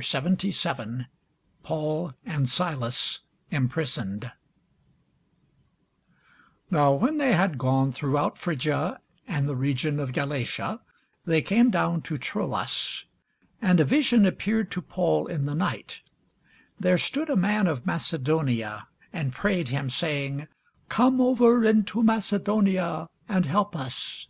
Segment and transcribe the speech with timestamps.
[0.00, 0.10] CHAPTER
[0.52, 1.06] 77
[1.64, 4.30] PAUL AND SILAS IMPRISONED
[6.70, 10.12] [Sidenote: The Acts 16] NOW when they had gone throughout Phrygia and the region of
[10.12, 10.80] Galatia,
[11.24, 13.06] they came down to Troas.
[13.60, 16.00] And a vision appeared to Paul in the night;
[16.78, 20.46] There stood a man of Macedonia, and prayed him, saying,
[20.88, 24.28] Come over into Macedonia, and help us.